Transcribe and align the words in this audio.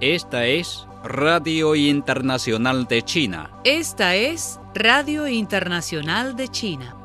Esta 0.00 0.46
es 0.46 0.86
Radio 1.04 1.74
Internacional 1.74 2.86
de 2.86 3.02
China. 3.02 3.50
Esta 3.62 4.14
es 4.14 4.58
Radio 4.74 5.28
Internacional 5.28 6.34
de 6.34 6.48
China. 6.48 6.96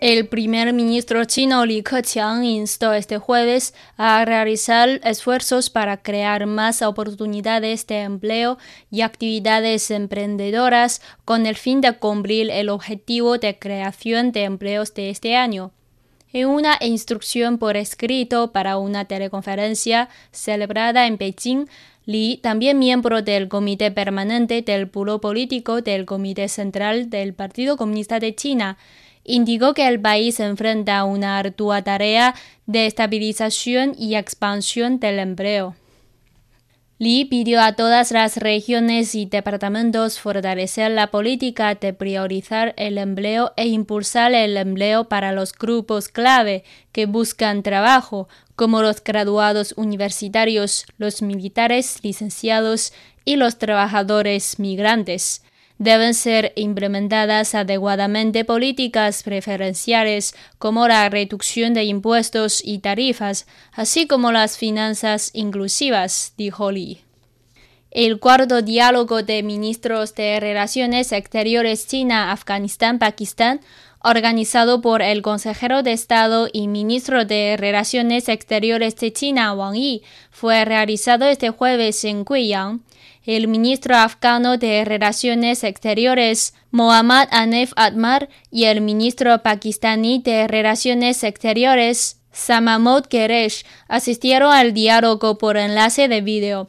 El 0.00 0.26
primer 0.26 0.72
ministro 0.72 1.24
chino 1.24 1.64
Li 1.64 1.84
Keqiang 1.84 2.42
instó 2.42 2.94
este 2.94 3.18
jueves 3.18 3.74
a 3.96 4.24
realizar 4.24 5.00
esfuerzos 5.04 5.70
para 5.70 5.98
crear 5.98 6.46
más 6.46 6.82
oportunidades 6.82 7.86
de 7.86 8.00
empleo 8.00 8.58
y 8.90 9.02
actividades 9.02 9.88
emprendedoras 9.92 11.00
con 11.24 11.46
el 11.46 11.54
fin 11.54 11.80
de 11.80 11.92
cumplir 11.98 12.50
el 12.50 12.70
objetivo 12.70 13.38
de 13.38 13.56
creación 13.56 14.32
de 14.32 14.44
empleos 14.44 14.94
de 14.94 15.10
este 15.10 15.36
año. 15.36 15.70
En 16.32 16.46
una 16.46 16.78
instrucción 16.80 17.58
por 17.58 17.76
escrito 17.76 18.52
para 18.52 18.78
una 18.78 19.04
teleconferencia 19.04 20.08
celebrada 20.30 21.06
en 21.06 21.16
Beijing, 21.16 21.66
Li, 22.06 22.38
también 22.38 22.78
miembro 22.78 23.22
del 23.22 23.48
Comité 23.48 23.90
Permanente 23.90 24.62
del 24.62 24.88
Puro 24.88 25.20
Político 25.20 25.82
del 25.82 26.06
Comité 26.06 26.48
Central 26.48 27.10
del 27.10 27.34
Partido 27.34 27.76
Comunista 27.76 28.20
de 28.20 28.34
China, 28.34 28.78
indicó 29.24 29.74
que 29.74 29.86
el 29.86 30.00
país 30.00 30.40
enfrenta 30.40 31.04
una 31.04 31.38
ardua 31.38 31.82
tarea 31.82 32.34
de 32.66 32.86
estabilización 32.86 33.94
y 33.98 34.14
expansión 34.14 34.98
del 35.00 35.18
empleo. 35.18 35.74
Li 37.02 37.24
pidió 37.24 37.62
a 37.62 37.76
todas 37.76 38.10
las 38.10 38.36
regiones 38.36 39.14
y 39.14 39.24
departamentos 39.24 40.20
fortalecer 40.20 40.90
la 40.90 41.10
política 41.10 41.74
de 41.74 41.94
priorizar 41.94 42.74
el 42.76 42.98
empleo 42.98 43.54
e 43.56 43.68
impulsar 43.68 44.34
el 44.34 44.54
empleo 44.58 45.08
para 45.08 45.32
los 45.32 45.54
grupos 45.54 46.08
clave 46.08 46.62
que 46.92 47.06
buscan 47.06 47.62
trabajo, 47.62 48.28
como 48.54 48.82
los 48.82 49.02
graduados 49.02 49.72
universitarios, 49.78 50.84
los 50.98 51.22
militares 51.22 52.00
licenciados 52.02 52.92
y 53.24 53.36
los 53.36 53.56
trabajadores 53.56 54.58
migrantes 54.58 55.42
deben 55.80 56.12
ser 56.12 56.52
implementadas 56.56 57.54
adecuadamente 57.54 58.44
políticas 58.44 59.22
preferenciales 59.22 60.34
como 60.58 60.86
la 60.86 61.08
reducción 61.08 61.72
de 61.72 61.84
impuestos 61.84 62.60
y 62.62 62.80
tarifas, 62.80 63.46
así 63.72 64.06
como 64.06 64.30
las 64.30 64.58
finanzas 64.58 65.30
inclusivas, 65.32 66.34
dijo 66.36 66.70
Li. 66.70 67.00
El 67.90 68.20
cuarto 68.20 68.60
diálogo 68.60 69.22
de 69.22 69.42
ministros 69.42 70.14
de 70.14 70.38
Relaciones 70.38 71.12
Exteriores 71.12 71.86
China-Afganistán-Pakistán, 71.86 73.62
organizado 74.02 74.82
por 74.82 75.00
el 75.00 75.22
consejero 75.22 75.82
de 75.82 75.92
Estado 75.92 76.48
y 76.52 76.68
ministro 76.68 77.24
de 77.24 77.56
Relaciones 77.58 78.28
Exteriores 78.28 78.96
de 78.96 79.14
China, 79.14 79.54
Wang 79.54 79.76
Yi, 79.76 80.02
fue 80.30 80.62
realizado 80.66 81.24
este 81.24 81.48
jueves 81.48 82.04
en 82.04 82.26
Guiyang 82.26 82.82
el 83.24 83.48
ministro 83.48 83.96
afgano 83.96 84.56
de 84.56 84.84
Relaciones 84.84 85.64
Exteriores, 85.64 86.54
Mohammad 86.70 87.28
Anef 87.30 87.72
Atmar, 87.76 88.28
y 88.50 88.64
el 88.64 88.80
ministro 88.80 89.42
pakistaní 89.42 90.20
de 90.20 90.48
Relaciones 90.48 91.22
Exteriores, 91.24 92.20
Samamod 92.32 93.06
Quresh, 93.06 93.64
asistieron 93.88 94.52
al 94.52 94.72
diálogo 94.72 95.38
por 95.38 95.56
enlace 95.56 96.08
de 96.08 96.20
vídeo. 96.20 96.68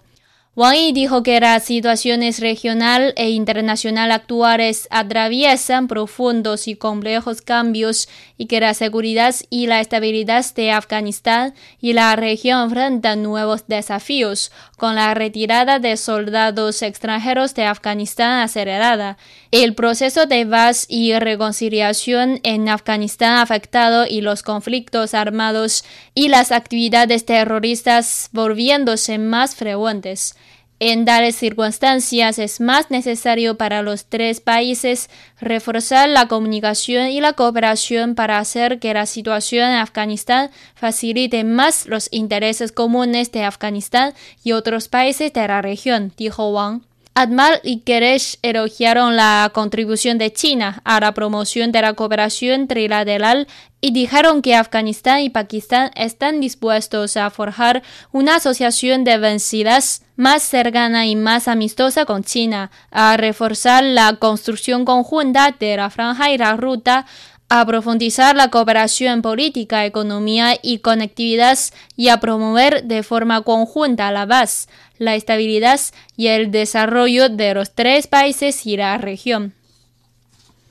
Wang 0.54 0.76
Yi 0.76 0.92
dijo 0.92 1.24
que 1.24 1.40
las 1.40 1.64
situaciones 1.64 2.42
regional 2.42 3.14
e 3.16 3.30
internacional 3.30 4.12
actuales 4.12 4.86
atraviesan 4.92 5.88
profundos 5.88 6.68
y 6.68 6.76
complejos 6.76 7.42
cambios 7.42 8.10
y 8.38 8.48
que 8.48 8.60
la 8.60 8.74
seguridad 8.74 9.34
y 9.50 9.68
la 9.68 9.80
estabilidad 9.80 10.46
de 10.54 10.72
Afganistán 10.72 11.54
y 11.80 11.94
la 11.94 12.14
región 12.18 12.64
enfrentan 12.64 13.24
nuevos 13.24 13.64
desafíos, 13.70 14.52
con 14.76 14.96
la 14.96 15.14
retirada 15.14 15.80
de 15.80 15.96
soldados 15.96 16.82
extranjeros 16.82 17.56
de 17.56 17.64
Afganistán 17.64 18.42
acelerada, 18.42 19.18
el 19.52 19.74
proceso 19.74 20.26
de 20.26 20.46
paz 20.46 20.86
y 20.90 21.18
reconciliación 21.18 22.42
en 22.44 22.68
Afganistán 22.68 23.38
afectado 23.38 24.06
y 24.06 24.20
los 24.20 24.44
conflictos 24.44 25.14
armados 25.14 25.86
y 26.14 26.28
las 26.28 26.52
actividades 26.52 27.24
terroristas 27.24 28.28
volviéndose 28.34 29.18
más 29.18 29.56
frecuentes. 29.56 30.36
En 30.84 31.06
tales 31.06 31.36
circunstancias 31.36 32.40
es 32.40 32.60
más 32.60 32.90
necesario 32.90 33.56
para 33.56 33.84
los 33.84 34.06
tres 34.06 34.42
países 34.42 35.12
reforzar 35.40 36.10
la 36.10 36.28
comunicación 36.28 37.10
y 37.10 37.22
la 37.22 37.34
cooperación 37.34 38.16
para 38.16 38.40
hacer 38.40 38.80
que 38.80 38.92
la 38.96 39.06
situación 39.06 39.70
en 39.70 39.76
Afganistán 39.76 40.50
facilite 40.74 41.44
más 41.44 41.86
los 41.86 42.08
intereses 42.10 42.72
comunes 42.72 43.32
de 43.32 43.44
Afganistán 43.44 44.16
y 44.44 44.54
otros 44.54 44.88
países 44.88 45.32
de 45.32 45.48
la 45.48 45.62
región, 45.62 46.14
dijo 46.18 46.50
Wang. 46.50 46.82
Admal 47.14 47.60
y 47.64 47.82
Queresh 47.82 48.38
elogiaron 48.42 49.18
la 49.18 49.52
contribución 49.54 50.18
de 50.18 50.32
China 50.32 50.82
a 50.86 51.02
la 51.02 51.14
promoción 51.14 51.74
de 51.74 51.82
la 51.82 51.94
cooperación 51.94 52.70
trilateral 52.70 53.48
y 53.82 53.92
dijeron 53.92 54.42
que 54.42 54.56
Afganistán 54.56 55.20
y 55.20 55.30
Pakistán 55.30 55.92
están 55.96 56.40
dispuestos 56.40 57.18
a 57.18 57.30
forjar 57.30 57.84
una 58.14 58.36
asociación 58.38 59.04
de 59.04 59.18
vencidas 59.18 60.04
más 60.16 60.42
cercana 60.44 61.06
y 61.06 61.18
más 61.18 61.50
amistosa 61.50 62.06
con 62.06 62.24
China, 62.24 62.72
a 62.92 63.18
reforzar 63.18 63.84
la 63.84 64.16
construcción 64.18 64.86
conjunta 64.86 65.54
de 65.60 65.76
la 65.76 65.90
franja 65.90 66.32
y 66.32 66.38
la 66.38 66.56
ruta, 66.56 67.06
a 67.54 67.66
profundizar 67.66 68.34
la 68.34 68.48
cooperación 68.48 69.22
política, 69.22 69.86
economía 69.86 70.58
y 70.62 70.78
conectividad 70.78 71.60
y 71.98 72.08
a 72.08 72.22
promover 72.22 72.86
de 72.86 73.04
forma 73.04 73.42
conjunta 73.42 74.10
la 74.14 74.26
paz, 74.26 74.70
la 74.98 75.16
estabilidad 75.16 75.82
y 76.16 76.28
el 76.28 76.50
desarrollo 76.50 77.28
de 77.28 77.54
los 77.54 77.76
tres 77.76 78.08
países 78.08 78.66
y 78.66 78.78
la 78.78 78.98
región. 78.98 79.54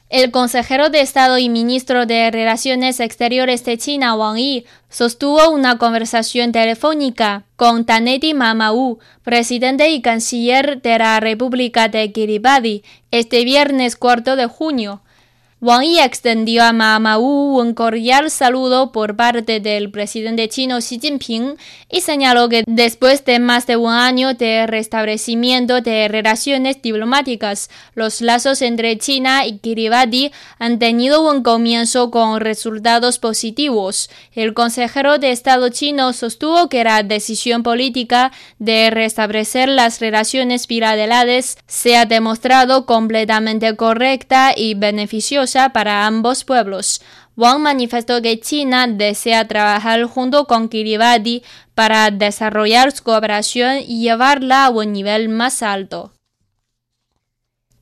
El 0.09 0.31
consejero 0.31 0.89
de 0.89 1.03
Estado 1.03 1.37
y 1.37 1.51
ministro 1.51 2.07
de 2.07 2.31
Relaciones 2.31 2.99
Exteriores 2.99 3.63
de 3.67 3.77
China, 3.77 4.15
Wang 4.15 4.39
Yi, 4.39 4.65
sostuvo 4.89 5.51
una 5.51 5.77
conversación 5.77 6.51
telefónica 6.51 7.45
con 7.57 7.85
Taneti 7.85 8.33
Mamau, 8.33 9.01
presidente 9.23 9.91
y 9.91 10.01
canciller 10.01 10.81
de 10.81 10.99
la 10.99 11.21
República 11.21 11.89
de 11.89 12.11
Kiribati, 12.11 12.85
este 13.11 13.45
viernes 13.45 13.97
4 13.97 14.37
de 14.37 14.47
junio. 14.47 15.03
Wang 15.63 15.83
Yi 15.83 15.99
extendió 16.01 16.65
a 16.65 16.73
Mamau 16.73 17.59
un 17.61 17.75
cordial 17.75 18.31
saludo 18.31 18.93
por 18.93 19.15
parte 19.15 19.61
del 19.61 19.91
presidente 19.91 20.49
chino 20.49 20.79
Xi 20.79 20.99
Jinping 20.99 21.59
y 21.91 22.01
señaló 22.01 22.49
que 22.49 22.65
después 22.67 23.27
de 23.27 23.41
más 23.41 23.67
de 23.67 23.77
un 23.77 23.93
año 23.93 24.33
de 24.33 24.67
restablecimiento 24.67 25.83
de 25.83 26.09
relaciones 26.09 26.81
diplomáticas, 26.81 27.69
los 27.95 28.23
lazos 28.23 28.63
entre 28.63 28.97
China 28.97 29.45
y 29.45 29.59
Kiribati 29.59 30.33
han 30.59 30.79
tenido 30.79 31.31
un 31.31 31.43
comienzo 31.43 32.11
con 32.11 32.41
resultados 32.41 33.19
positivos. 33.19 34.09
El 34.33 34.55
consejero 34.55 35.19
de 35.19 35.31
Estado 35.31 35.69
chino 35.69 36.15
sostuvo 36.15 36.71
que 36.71 36.85
la 36.85 37.03
decisión 37.03 37.63
política 37.63 38.33
de 38.59 38.89
restablecer 38.89 39.69
las 39.69 40.01
relaciones 40.01 40.67
bilaterales 40.67 41.59
se 41.67 41.99
ha 41.99 42.07
demostrado 42.07 42.87
completamente 42.87 43.77
correcta 43.77 44.55
y 44.57 44.73
beneficiosa 44.73 45.50
para 45.73 46.07
ambos 46.07 46.45
pueblos. 46.45 47.01
Wang 47.37 47.61
manifestó 47.61 48.21
que 48.23 48.41
China 48.41 48.87
desea 48.87 49.47
trabajar 49.49 50.05
junto 50.05 50.47
con 50.47 50.69
Kiribati 50.69 51.43
para 51.75 52.11
desarrollar 52.11 52.93
su 52.93 53.03
cooperación 53.03 53.79
y 53.79 54.03
llevarla 54.03 54.67
a 54.67 54.71
un 54.71 54.93
nivel 54.93 55.29
más 55.29 55.63
alto. 55.63 56.13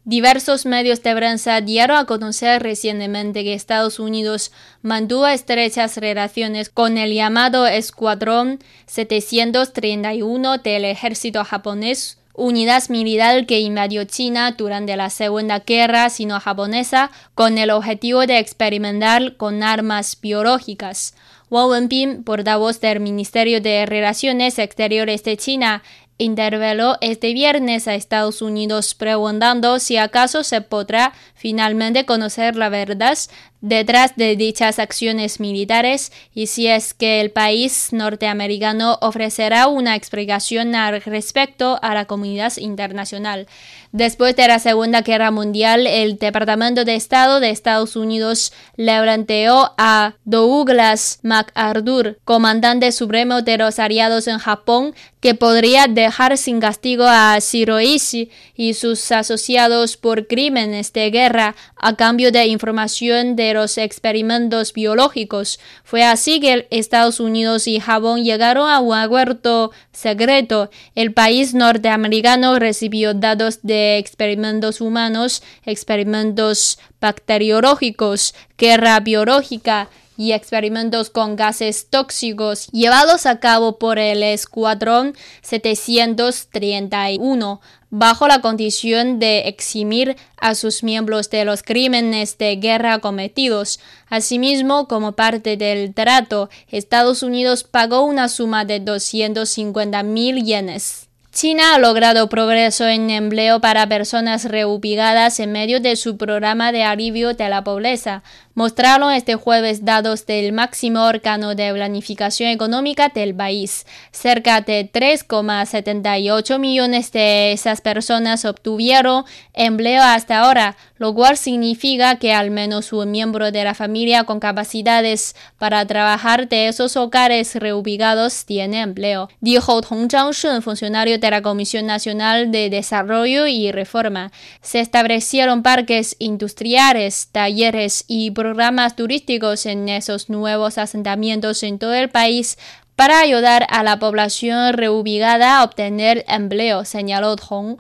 Diversos 0.05 0.65
medios 0.65 1.03
de 1.03 1.15
prensa 1.15 1.61
dieron 1.61 1.99
a 1.99 2.07
conocer 2.07 2.63
recientemente 2.63 3.45
que 3.45 3.53
Estados 3.53 3.99
Unidos 3.99 4.53
mantuvo 4.81 5.27
estrechas 5.27 5.99
relaciones 5.99 6.71
con 6.71 6.97
el 6.97 7.13
llamado 7.13 7.67
Escuadrón 7.67 8.59
731 8.87 10.59
del 10.59 10.87
ejército 10.87 11.45
japonés 11.45 12.18
unidad 12.39 12.89
militar 12.89 13.47
que 13.47 13.59
invadió 13.61 14.05
China 14.05 14.53
durante 14.53 14.97
la 14.97 15.11
Segunda 15.11 15.59
Guerra 15.61 16.09
Sino-Japonesa 16.09 17.11
con 17.35 17.59
el 17.59 17.71
objetivo 17.71 18.27
de 18.27 18.39
experimentar 18.39 19.37
con 19.37 19.63
armas 19.63 20.17
biológicas. 20.21 21.15
Wang 21.51 21.71
Wenbin, 21.71 22.23
portavoz 22.23 22.81
del 22.81 23.01
Ministerio 23.01 23.61
de 23.61 23.87
Relaciones 23.87 24.59
Exteriores 24.59 25.25
de 25.25 25.37
China, 25.37 25.83
interveló 26.19 26.97
este 27.01 27.33
viernes 27.33 27.87
a 27.87 27.95
Estados 27.95 28.43
Unidos 28.43 28.95
preguntando 28.95 29.79
si 29.79 29.97
acaso 29.97 30.43
se 30.43 30.61
podrá 30.61 31.13
finalmente 31.35 32.05
conocer 32.05 32.57
la 32.57 32.69
verdad 32.69 33.17
detrás 33.61 34.15
de 34.17 34.37
dichas 34.37 34.79
acciones 34.79 35.41
militares 35.41 36.13
y 36.35 36.49
si 36.49 36.67
es 36.67 36.93
que 36.95 37.21
el 37.21 37.31
país 37.31 37.93
norteamericano 37.93 38.99
ofrecerá 39.01 39.69
una 39.69 39.97
explicación 39.97 40.75
al 40.75 41.01
respecto 41.03 41.79
a 41.83 41.95
la 41.95 42.05
comunidad 42.05 42.57
internacional. 42.57 43.47
Después 43.93 44.37
de 44.37 44.47
la 44.47 44.59
Segunda 44.59 45.01
Guerra 45.01 45.31
Mundial, 45.31 45.87
el 45.87 46.19
Departamento 46.19 46.85
de 46.85 46.95
Estado 46.95 47.41
de 47.41 47.49
Estados 47.49 47.97
Unidos 47.97 48.53
le 48.77 49.01
planteó 49.01 49.73
a 49.79 50.15
Douglas 50.25 51.21
MacArthur, 51.23 52.19
comandante 52.25 52.93
supremo 52.93 53.41
de 53.41 53.57
los 53.57 53.79
aliados 53.79 54.27
en 54.27 54.39
Japón, 54.39 54.95
que 55.21 55.35
podría 55.35 55.87
dejar 55.89 56.37
sin 56.37 56.61
castigo 56.61 57.05
a 57.07 57.39
Shiroishi 57.41 58.31
y 58.55 58.75
sus 58.75 59.11
asociados 59.11 59.97
por 59.97 60.27
crímenes 60.27 60.93
de 60.93 61.11
guerra 61.11 61.57
a 61.77 61.97
cambio 61.97 62.31
de 62.31 62.47
información 62.47 63.35
de 63.35 63.55
los 63.55 63.79
experimentos 63.79 64.73
biológicos. 64.73 65.59
Fue 65.83 66.05
así 66.05 66.41
que 66.41 66.69
Estados 66.71 67.21
Unidos 67.21 67.67
y 67.67 67.81
Japón 67.81 68.23
llegaron 68.23 68.71
a 68.71 68.81
un 68.81 68.95
acuerdo 68.95 69.73
secreto. 69.93 70.71
El 70.95 71.13
país 71.13 71.55
norteamericano 71.55 72.59
recibió 72.59 73.15
datos 73.15 73.61
de 73.63 73.88
experimentos 73.97 74.83
humanos, 74.83 75.43
experimentos 75.65 76.79
bacteriológicos, 77.01 78.35
guerra 78.59 79.01
biológica, 79.01 79.89
y 80.19 80.33
experimentos 80.33 81.09
con 81.11 81.37
gases 81.37 81.89
tóxicos 81.89 82.67
llevados 82.73 83.25
a 83.25 83.39
cabo 83.39 83.79
por 83.79 84.01
el 84.01 84.25
Escuadrón 84.25 85.15
731 85.43 87.61
bajo 87.91 88.29
la 88.29 88.41
condición 88.41 89.21
de 89.21 89.49
eximir 89.49 90.17
a 90.37 90.57
sus 90.57 90.83
miembros 90.83 91.31
de 91.31 91.45
los 91.45 91.63
crímenes 91.63 92.37
de 92.37 92.57
guerra 92.57 92.99
cometidos. 92.99 93.79
Asimismo, 94.09 94.89
como 94.89 95.13
parte 95.13 95.57
del 95.57 95.95
trato, 95.95 96.51
Estados 96.69 97.23
Unidos 97.23 97.63
pagó 97.65 98.03
una 98.03 98.29
suma 98.29 98.65
de 98.65 98.81
250 98.81 100.03
mil 100.03 100.45
yenes. 100.45 101.08
China 101.41 101.77
ha 101.77 101.79
logrado 101.79 102.29
progreso 102.29 102.89
en 102.89 103.11
empleo 103.11 103.61
para 103.61 103.89
personas 103.89 104.45
reubicadas 104.45 105.39
en 105.39 105.53
medio 105.53 105.79
de 105.79 105.95
su 105.95 106.17
programa 106.17 106.73
de 106.73 106.83
alivio 106.83 107.33
de 107.33 107.49
la 107.49 107.63
pobreza, 107.63 108.25
mostraron 108.59 109.13
este 109.13 109.37
jueves 109.37 109.85
datos 109.85 110.27
del 110.27 110.53
máximo 110.53 111.05
órgano 111.05 111.55
de 111.55 111.73
planificación 111.73 112.51
económica 112.51 113.09
del 113.09 113.33
país. 113.33 113.87
Cerca 114.11 114.63
de 114.63 114.91
3,78 114.93 116.59
millones 116.59 117.13
de 117.13 117.53
esas 117.53 117.81
personas 117.81 118.45
obtuvieron 118.45 119.25
empleo 119.55 120.03
hasta 120.03 120.41
ahora, 120.41 120.77
lo 120.97 121.15
cual 121.15 121.37
significa 121.37 122.17
que 122.17 122.33
al 122.33 122.51
menos 122.51 122.93
un 122.93 123.13
miembro 123.13 123.53
de 123.53 123.63
la 123.63 123.75
familia 123.75 124.25
con 124.25 124.41
capacidades 124.41 125.37
para 125.59 125.87
trabajar 125.87 126.49
de 126.49 126.67
esos 126.67 126.97
hogares 126.97 127.55
reubicados 127.55 128.45
tiene 128.45 128.81
empleo, 128.81 129.29
dijo 129.41 129.81
Tong 129.83 130.11
Zhangshun, 130.11 130.63
funcionario 130.63 131.21
de 131.21 131.31
la 131.31 131.43
Comisión 131.43 131.87
Nacional 131.87 132.51
de 132.51 132.71
Desarrollo 132.71 133.47
y 133.47 133.71
Reforma. 133.71 134.33
Se 134.63 134.81
establecieron 134.81 135.63
parques 135.63 136.17
industriales, 136.19 137.29
talleres 137.31 138.05
y 138.09 138.33
programas 138.49 138.97
turísticos 138.97 139.67
en 139.67 139.91
esos 139.91 140.31
nuevos 140.31 140.79
asentamientos 140.79 141.63
en 141.63 141.79
todo 141.79 141.93
el 141.93 142.09
país 142.09 142.57
para 142.97 143.21
ayudar 143.21 143.67
a 143.69 143.83
la 143.83 143.99
población 143.99 144.73
reubicada 144.73 145.59
a 145.59 145.65
obtener 145.65 146.25
empleo, 146.27 146.87
señaló 146.87 147.37
Tong. 147.37 147.77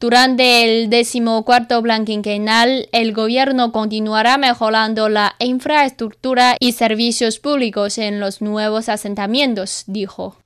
Durante 0.00 0.64
el 0.64 0.88
decimocuarto 0.88 1.82
plan 1.82 2.06
quinquenal, 2.06 2.88
el 2.92 3.12
gobierno 3.12 3.70
continuará 3.70 4.38
mejorando 4.38 5.10
la 5.10 5.34
infraestructura 5.40 6.56
y 6.58 6.72
servicios 6.72 7.38
públicos 7.38 7.98
en 7.98 8.18
los 8.18 8.40
nuevos 8.40 8.88
asentamientos, 8.88 9.84
dijo. 9.88 10.38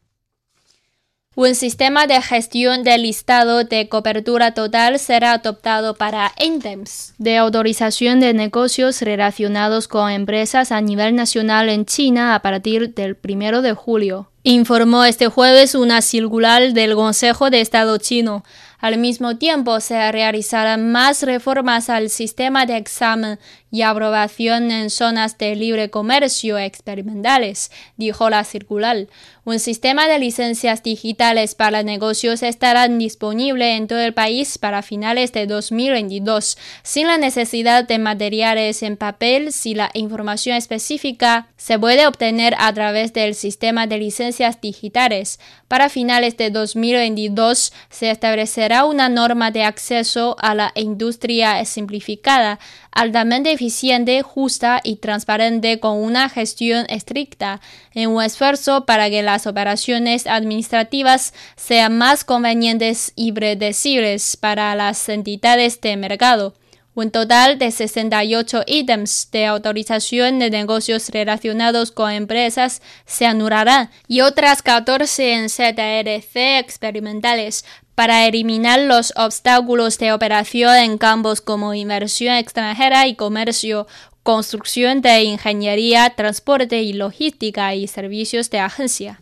Un 1.35 1.55
sistema 1.55 2.07
de 2.07 2.21
gestión 2.21 2.83
del 2.83 3.05
listado 3.05 3.65
de 3.65 3.89
cobertura 3.89 4.53
total 4.53 4.99
será 4.99 5.33
adoptado 5.33 5.95
para 5.95 6.31
INTEMS, 6.39 7.15
de 7.17 7.39
autorización 7.39 8.21
de 8.21 8.35
negocios 8.35 9.01
relacionados 9.01 9.89
con 9.89 10.11
empresas 10.11 10.73
a 10.73 10.83
nivel 10.83 11.17
nacional 11.17 11.71
en 11.71 11.87
China 11.87 12.35
a 12.35 12.43
partir 12.43 12.93
del 12.93 13.17
1 13.27 13.63
de 13.63 13.73
julio. 13.73 14.29
Informó 14.43 15.05
este 15.05 15.29
jueves 15.29 15.75
una 15.75 16.03
circular 16.03 16.75
del 16.75 16.95
Consejo 16.97 17.49
de 17.49 17.63
Estado 17.63 17.97
chino. 17.97 18.45
Al 18.83 18.99
mismo 18.99 19.37
tiempo, 19.37 19.79
se 19.79 20.11
realizarán 20.11 20.91
más 20.91 21.23
reformas 21.23 21.89
al 21.89 22.11
sistema 22.11 22.67
de 22.67 22.77
examen 22.77 23.39
y 23.71 23.83
aprobación 23.83 24.73
en 24.73 24.91
zonas 24.91 25.39
de 25.39 25.55
libre 25.55 25.89
comercio 25.89 26.59
experimentales, 26.59 27.71
dijo 27.97 28.29
la 28.29 28.43
circular. 28.43 29.07
Un 29.45 29.59
sistema 29.61 30.09
de 30.09 30.19
licencias 30.19 30.83
digitales 30.83 31.55
para 31.55 31.83
negocios 31.83 32.43
estará 32.43 32.87
disponible 32.89 33.77
en 33.77 33.87
todo 33.87 34.01
el 34.01 34.15
país 34.15 34.59
para 34.59 34.83
finales 34.83 35.33
de 35.33 35.47
2022, 35.47 36.59
sin 36.83 37.07
la 37.07 37.19
necesidad 37.19 37.87
de 37.87 37.99
materiales 37.99 38.83
en 38.83 38.97
papel 38.97 39.53
si 39.53 39.75
la 39.75 39.91
información 39.95 40.57
específica 40.57 41.49
se 41.57 41.79
puede 41.79 42.07
obtener 42.07 42.55
a 42.59 42.73
través 42.73 43.13
del 43.13 43.35
sistema 43.35 43.87
de 43.87 43.99
licencias 43.99 44.61
digitales. 44.61 45.41
Para 45.67 45.89
finales 45.89 46.37
de 46.37 46.51
2022 46.51 47.73
se 47.91 48.11
establecerá 48.11 48.72
una 48.81 49.09
norma 49.09 49.51
de 49.51 49.65
acceso 49.65 50.37
a 50.39 50.55
la 50.55 50.73
industria 50.75 51.65
simplificada 51.65 52.59
altamente 52.93 53.53
eficiente, 53.53 54.23
justa 54.23 54.81
y 54.85 54.97
transparente 54.97 55.81
con 55.81 55.99
una 55.99 56.29
gestión 56.29 56.87
estricta, 56.89 57.61
en 57.95 58.11
un 58.11 58.23
esfuerzo 58.23 58.85
para 58.85 59.11
que 59.11 59.23
las 59.23 59.47
operaciones 59.47 60.27
administrativas 60.27 61.33
sean 61.57 61.99
más 61.99 62.25
convenientes 62.25 63.13
y 63.17 63.33
predecibles 63.33 64.37
para 64.37 64.75
las 64.75 65.09
entidades 65.09 65.81
de 65.81 65.97
mercado. 65.97 66.55
Un 66.95 67.11
total 67.11 67.59
de 67.59 67.71
68 67.71 68.65
ítems 68.67 69.31
de 69.33 69.47
autorización 69.47 70.39
de 70.39 70.51
negocios 70.51 71.09
relacionados 71.09 71.91
con 71.91 72.11
empresas 72.11 72.83
se 73.07 73.25
anularán 73.25 73.89
y 74.09 74.21
otras 74.21 74.61
14 74.61 75.33
en 75.33 75.49
ZRC 75.49 76.59
experimentales 76.59 77.65
para 77.95 78.27
eliminar 78.27 78.81
los 78.81 79.13
obstáculos 79.17 79.99
de 79.99 80.13
operación 80.13 80.77
en 80.77 80.99
campos 80.99 81.41
como 81.41 81.75
inversión 81.75 82.35
extranjera 82.37 83.07
y 83.07 83.17
comercio, 83.17 83.87
construcción 84.23 85.03
de 85.03 85.23
ingeniería, 85.25 86.11
transporte 86.17 86.83
y 86.83 86.93
logística 86.93 87.75
y 87.75 87.87
servicios 87.89 88.51
de 88.51 88.61
agencia. 88.61 89.21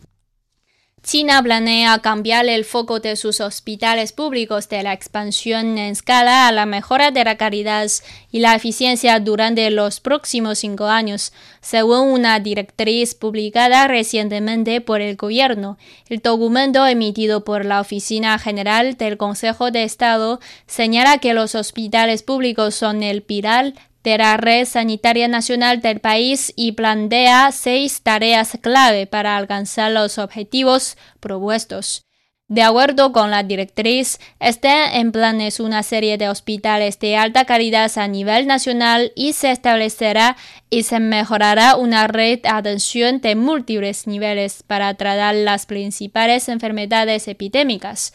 China 1.03 1.41
planea 1.41 1.97
cambiar 1.97 2.45
el 2.45 2.63
foco 2.63 2.99
de 2.99 3.15
sus 3.15 3.41
hospitales 3.41 4.11
públicos 4.13 4.69
de 4.69 4.83
la 4.83 4.93
expansión 4.93 5.79
en 5.79 5.91
escala 5.91 6.47
a 6.47 6.51
la 6.51 6.67
mejora 6.67 7.09
de 7.09 7.23
la 7.23 7.37
calidad 7.37 7.89
y 8.31 8.39
la 8.39 8.53
eficiencia 8.53 9.19
durante 9.19 9.71
los 9.71 9.99
próximos 9.99 10.59
cinco 10.59 10.85
años, 10.85 11.33
según 11.59 12.09
una 12.09 12.39
directriz 12.39 13.15
publicada 13.15 13.87
recientemente 13.87 14.79
por 14.79 15.01
el 15.01 15.15
gobierno. 15.15 15.79
El 16.07 16.19
documento 16.19 16.85
emitido 16.85 17.43
por 17.43 17.65
la 17.65 17.81
Oficina 17.81 18.37
General 18.37 18.95
del 18.95 19.17
Consejo 19.17 19.71
de 19.71 19.83
Estado 19.83 20.39
señala 20.67 21.17
que 21.17 21.33
los 21.33 21.55
hospitales 21.55 22.21
públicos 22.21 22.75
son 22.75 23.01
el 23.01 23.23
pilar 23.23 23.73
de 24.03 24.17
la 24.17 24.37
red 24.37 24.65
sanitaria 24.65 25.27
nacional 25.27 25.81
del 25.81 25.99
país 25.99 26.51
y 26.55 26.73
plantea 26.73 27.51
seis 27.51 28.01
tareas 28.01 28.57
clave 28.61 29.07
para 29.07 29.37
alcanzar 29.37 29.91
los 29.91 30.17
objetivos 30.17 30.97
propuestos. 31.19 32.05
De 32.51 32.63
acuerdo 32.63 33.13
con 33.13 33.31
la 33.31 33.43
directriz, 33.43 34.19
está 34.41 34.97
en 34.97 35.13
planes 35.13 35.61
una 35.61 35.83
serie 35.83 36.17
de 36.17 36.27
hospitales 36.27 36.99
de 36.99 37.15
alta 37.15 37.45
calidad 37.45 37.89
a 37.95 38.09
nivel 38.09 38.45
nacional 38.45 39.13
y 39.15 39.31
se 39.31 39.51
establecerá 39.51 40.35
y 40.69 40.83
se 40.83 40.99
mejorará 40.99 41.77
una 41.77 42.07
red 42.07 42.41
de 42.41 42.49
atención 42.49 43.21
de 43.21 43.35
múltiples 43.35 44.05
niveles 44.05 44.63
para 44.67 44.93
tratar 44.95 45.33
las 45.33 45.65
principales 45.65 46.49
enfermedades 46.49 47.29
epidémicas. 47.29 48.11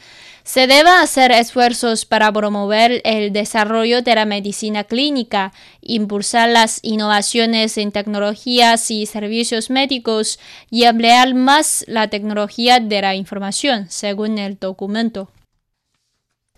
Se 0.47 0.69
deben 0.69 0.87
hacer 0.87 1.33
esfuerzos 1.33 2.05
para 2.05 2.31
promover 2.31 3.01
el 3.03 3.33
desarrollo 3.33 4.03
de 4.03 4.15
la 4.15 4.27
medicina 4.27 4.85
clínica, 4.85 5.53
impulsar 5.81 6.49
las 6.49 6.79
innovaciones 6.83 7.77
en 7.79 7.91
tecnologías 7.91 8.93
y 8.93 9.07
servicios 9.07 9.71
médicos 9.71 10.39
y 10.71 10.85
emplear 10.85 11.35
más 11.35 11.85
la 11.89 12.11
tecnología 12.11 12.79
de 12.79 13.03
la 13.03 13.17
información, 13.17 13.87
según 13.91 14.39
el 14.39 14.57
documento. 14.57 15.29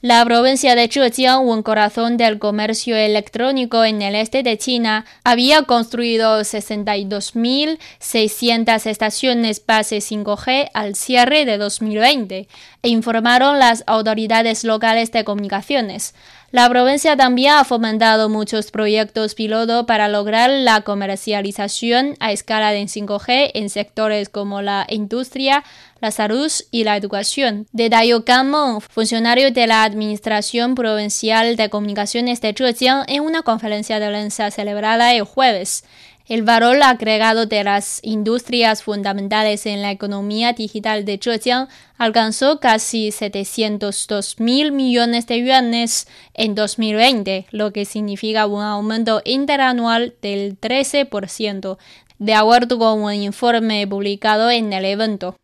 La 0.01 0.25
provincia 0.25 0.77
de 0.77 0.87
Zhejiang, 0.87 1.45
un 1.45 1.65
corazón 1.65 2.17
del 2.17 2.39
comercio 2.39 2.95
electrónico 2.95 3.85
en 3.85 4.01
el 4.01 4.15
este 4.15 4.45
de 4.45 4.57
China, 4.57 5.05
había 5.25 5.63
construido 5.63 6.41
62.600 6.41 8.87
estaciones 8.87 9.61
base 9.67 9.99
5G 9.99 10.71
al 10.73 10.95
cierre 10.95 11.45
de 11.45 11.59
2020, 11.59 12.47
informaron 12.85 13.59
las 13.59 13.83
autoridades 13.89 14.63
locales 14.63 15.11
de 15.11 15.25
comunicaciones. 15.25 16.15
La 16.51 16.67
provincia 16.71 17.15
también 17.15 17.53
ha 17.53 17.65
fomentado 17.65 18.31
muchos 18.31 18.71
proyectos 18.71 19.35
piloto 19.35 19.85
para 19.85 20.09
lograr 20.09 20.49
la 20.49 20.81
comercialización 20.81 22.15
a 22.21 22.33
escala 22.33 22.71
de 22.71 22.85
5G 22.85 23.51
en 23.53 23.69
sectores 23.69 24.31
como 24.31 24.63
la 24.63 24.87
industria, 24.89 25.63
la 26.01 26.11
salud 26.11 26.51
y 26.71 26.85
la 26.85 26.97
educación. 26.97 27.67
Detalló 27.73 28.23
Gang 28.23 28.81
funcionario 28.81 29.51
de 29.51 29.67
la 29.67 29.85
Administración 29.85 30.75
Provincial 30.75 31.57
de 31.57 31.69
Comunicaciones 31.71 32.41
de 32.41 32.55
Zhejiang, 32.55 33.05
en 33.09 33.23
una 33.23 33.43
conferencia 33.43 33.99
de 34.01 34.09
prensa 34.09 34.51
celebrada 34.51 35.15
el 35.15 35.25
jueves. 35.25 35.85
El 36.29 36.43
valor 36.43 36.77
agregado 36.83 37.47
de 37.47 37.65
las 37.65 38.01
industrias 38.03 38.83
fundamentales 38.83 39.65
en 39.65 39.81
la 39.81 39.91
economía 39.91 40.53
digital 40.53 41.07
de 41.07 41.19
Zhejiang 41.19 41.69
alcanzó 41.97 42.61
casi 42.61 43.13
702 43.13 44.39
mil 44.39 44.71
millones 44.73 45.27
de 45.27 45.43
yuanes 45.43 46.07
en 46.35 46.55
2020, 46.55 47.47
lo 47.51 47.73
que 47.73 47.87
significa 47.87 48.47
un 48.47 48.63
aumento 48.63 49.23
interanual 49.25 50.17
del 50.21 50.61
13%, 50.61 51.79
de 52.19 52.35
acuerdo 52.35 52.79
con 52.79 53.05
un 53.05 53.15
informe 53.15 53.87
publicado 53.87 54.51
en 54.51 54.71
el 54.75 54.85
evento. 54.85 55.35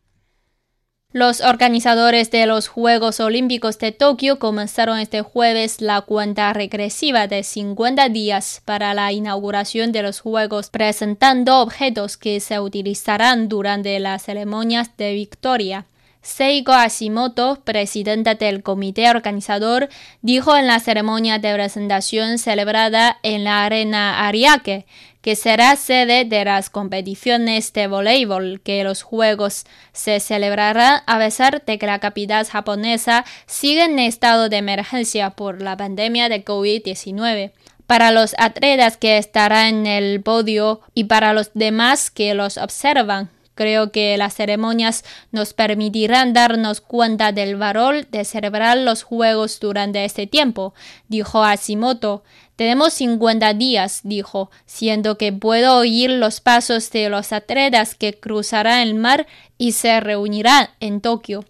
Los 1.14 1.42
organizadores 1.42 2.32
de 2.32 2.44
los 2.44 2.66
Juegos 2.66 3.20
Olímpicos 3.20 3.78
de 3.78 3.92
Tokio 3.92 4.40
comenzaron 4.40 4.98
este 4.98 5.22
jueves 5.22 5.80
la 5.80 6.00
cuenta 6.00 6.52
regresiva 6.52 7.28
de 7.28 7.44
50 7.44 8.08
días 8.08 8.60
para 8.64 8.94
la 8.94 9.12
inauguración 9.12 9.92
de 9.92 10.02
los 10.02 10.18
Juegos, 10.18 10.70
presentando 10.70 11.60
objetos 11.60 12.16
que 12.16 12.40
se 12.40 12.58
utilizarán 12.58 13.48
durante 13.48 14.00
las 14.00 14.24
ceremonias 14.24 14.96
de 14.96 15.14
victoria. 15.14 15.86
Seiko 16.20 16.72
Hashimoto, 16.72 17.60
presidenta 17.62 18.34
del 18.34 18.64
comité 18.64 19.08
organizador, 19.08 19.90
dijo 20.20 20.56
en 20.56 20.66
la 20.66 20.80
ceremonia 20.80 21.38
de 21.38 21.54
presentación 21.54 22.38
celebrada 22.38 23.18
en 23.22 23.44
la 23.44 23.64
arena 23.64 24.26
Ariake 24.26 24.84
que 25.24 25.36
será 25.36 25.74
sede 25.76 26.26
de 26.26 26.44
las 26.44 26.68
competiciones 26.68 27.72
de 27.72 27.86
voleibol 27.86 28.60
que 28.60 28.84
los 28.84 29.00
Juegos 29.00 29.64
se 29.94 30.20
celebrarán 30.20 31.00
a 31.06 31.18
pesar 31.18 31.64
de 31.64 31.78
que 31.78 31.86
la 31.86 31.98
capital 31.98 32.44
japonesa 32.44 33.24
sigue 33.46 33.84
en 33.84 33.98
estado 33.98 34.50
de 34.50 34.58
emergencia 34.58 35.30
por 35.30 35.62
la 35.62 35.78
pandemia 35.78 36.28
de 36.28 36.44
COVID-19 36.44 37.52
para 37.86 38.10
los 38.10 38.34
atletas 38.36 38.98
que 38.98 39.16
estarán 39.16 39.86
en 39.86 39.86
el 39.86 40.20
podio 40.22 40.82
y 40.92 41.04
para 41.04 41.32
los 41.32 41.52
demás 41.54 42.10
que 42.10 42.34
los 42.34 42.58
observan. 42.58 43.30
Creo 43.54 43.92
que 43.92 44.16
las 44.16 44.34
ceremonias 44.34 45.04
nos 45.30 45.54
permitirán 45.54 46.32
darnos 46.32 46.80
cuenta 46.80 47.32
del 47.32 47.56
valor 47.56 48.06
de 48.08 48.24
celebrar 48.24 48.78
los 48.78 49.02
Juegos 49.04 49.60
durante 49.60 50.04
este 50.04 50.26
tiempo, 50.26 50.74
dijo 51.08 51.42
Hashimoto. 51.42 52.24
Tenemos 52.56 52.92
50 52.94 53.54
días, 53.54 54.00
dijo, 54.04 54.50
siendo 54.66 55.18
que 55.18 55.32
puedo 55.32 55.76
oír 55.76 56.10
los 56.10 56.40
pasos 56.40 56.90
de 56.90 57.08
los 57.08 57.32
atletas 57.32 57.94
que 57.94 58.14
cruzarán 58.14 58.80
el 58.80 58.94
mar 58.94 59.26
y 59.58 59.72
se 59.72 60.00
reunirán 60.00 60.68
en 60.80 61.00
Tokio. 61.00 61.44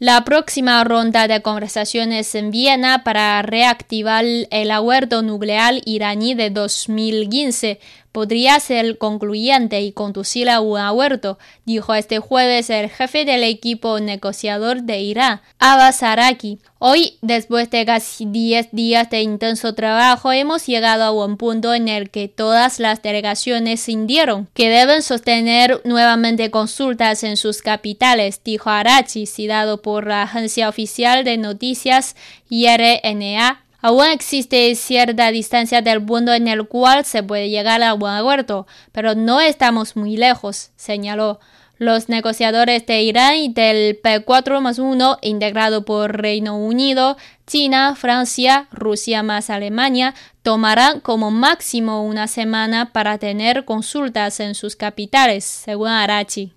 La 0.00 0.24
próxima 0.24 0.84
ronda 0.84 1.26
de 1.26 1.42
conversaciones 1.42 2.32
en 2.36 2.52
Viena 2.52 3.02
para 3.02 3.42
reactivar 3.42 4.24
el 4.24 4.70
acuerdo 4.70 5.22
nuclear 5.22 5.74
iraní 5.86 6.34
de 6.34 6.50
2015 6.50 7.80
podría 8.12 8.58
ser 8.60 8.98
concluyente 8.98 9.80
y 9.80 9.92
conducir 9.92 10.48
a 10.50 10.60
un 10.60 10.78
acuerdo, 10.78 11.38
dijo 11.64 11.94
este 11.94 12.18
jueves 12.18 12.70
el 12.70 12.90
jefe 12.90 13.24
del 13.24 13.44
equipo 13.44 14.00
negociador 14.00 14.82
de 14.82 15.00
Irán, 15.00 15.40
Abbas 15.58 16.02
Araki. 16.02 16.58
Hoy, 16.80 17.18
después 17.22 17.70
de 17.70 17.84
casi 17.84 18.24
10 18.26 18.68
días 18.72 19.10
de 19.10 19.22
intenso 19.22 19.74
trabajo, 19.74 20.30
hemos 20.32 20.66
llegado 20.66 21.04
a 21.04 21.26
un 21.26 21.36
punto 21.36 21.74
en 21.74 21.88
el 21.88 22.10
que 22.10 22.28
todas 22.28 22.78
las 22.78 23.02
delegaciones 23.02 23.80
sintieron 23.80 24.48
que 24.54 24.70
deben 24.70 25.02
sostener 25.02 25.80
nuevamente 25.84 26.50
consultas 26.50 27.24
en 27.24 27.36
sus 27.36 27.62
capitales, 27.62 28.40
dijo 28.44 28.70
Arachi, 28.70 29.26
citado 29.26 29.82
por 29.82 30.06
la 30.06 30.22
agencia 30.22 30.68
oficial 30.68 31.24
de 31.24 31.36
noticias 31.36 32.14
IRNA 32.48 33.64
Aún 33.80 34.06
existe 34.06 34.74
cierta 34.74 35.30
distancia 35.30 35.82
del 35.82 36.00
mundo 36.00 36.34
en 36.34 36.48
el 36.48 36.66
cual 36.66 37.04
se 37.04 37.22
puede 37.22 37.48
llegar 37.48 37.80
a 37.82 37.92
buen 37.92 38.14
acuerdo, 38.14 38.66
pero 38.90 39.14
no 39.14 39.40
estamos 39.40 39.96
muy 39.96 40.16
lejos, 40.16 40.70
señaló. 40.76 41.38
Los 41.78 42.08
negociadores 42.08 42.84
de 42.86 43.02
Irán 43.02 43.36
y 43.36 43.52
del 43.52 44.02
P4 44.02 44.60
más 44.60 44.80
1, 44.80 45.18
integrado 45.22 45.84
por 45.84 46.20
Reino 46.20 46.56
Unido, 46.58 47.16
China, 47.46 47.94
Francia, 47.94 48.66
Rusia 48.72 49.22
más 49.22 49.48
Alemania, 49.48 50.12
tomarán 50.42 50.98
como 50.98 51.30
máximo 51.30 52.02
una 52.02 52.26
semana 52.26 52.92
para 52.92 53.18
tener 53.18 53.64
consultas 53.64 54.40
en 54.40 54.56
sus 54.56 54.74
capitales, 54.74 55.44
según 55.44 55.88
Arachi. 55.88 56.46